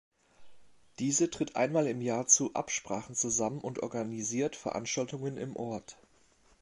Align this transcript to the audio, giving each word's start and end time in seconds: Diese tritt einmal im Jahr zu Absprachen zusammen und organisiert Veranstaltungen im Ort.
Diese 0.97 1.29
tritt 1.29 1.55
einmal 1.57 1.85
im 1.85 2.01
Jahr 2.01 2.25
zu 2.25 2.55
Absprachen 2.55 3.13
zusammen 3.13 3.61
und 3.61 3.83
organisiert 3.83 4.55
Veranstaltungen 4.55 5.37
im 5.37 5.55
Ort. 5.55 5.95